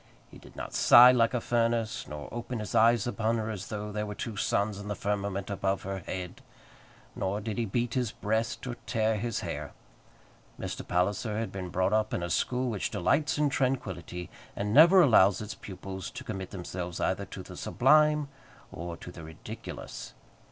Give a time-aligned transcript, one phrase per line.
[0.31, 3.91] He did not sigh like a furnace, nor open his eyes upon her as though
[3.91, 6.41] there were two suns in the firmament above her head,
[7.15, 9.73] nor did he beat his breast or tear his hair.
[10.59, 10.81] Mr.
[10.87, 15.39] Palliser had been brought up in a school which delights in tranquillity, and never allows
[15.39, 18.27] its pupils to commit themselves either to the sublime
[18.71, 20.15] or to the ridiculous.